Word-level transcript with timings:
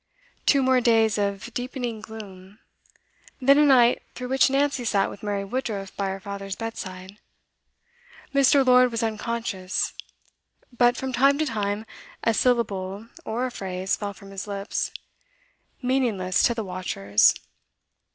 Two 0.47 0.63
more 0.63 0.81
days 0.81 1.19
of 1.19 1.53
deepening 1.53 2.01
gloom, 2.01 2.57
then 3.39 3.59
a 3.59 3.63
night 3.63 4.01
through 4.15 4.29
which 4.29 4.49
Nancy 4.49 4.83
sat 4.83 5.11
with 5.11 5.21
Mary 5.21 5.43
Woodruff 5.45 5.95
by 5.95 6.07
her 6.07 6.19
father's 6.19 6.55
bed. 6.55 6.75
Mr. 8.33 8.65
Lord 8.65 8.89
was 8.89 9.03
unconscious, 9.03 9.93
but 10.75 10.97
from 10.97 11.13
time 11.13 11.37
to 11.37 11.45
time 11.45 11.85
a 12.23 12.33
syllable 12.33 13.09
or 13.25 13.45
a 13.45 13.51
phrase 13.51 13.95
fell 13.95 14.15
from 14.15 14.31
his 14.31 14.47
lips, 14.47 14.91
meaningless 15.83 16.41
to 16.41 16.55
the 16.55 16.63
watchers. 16.63 17.35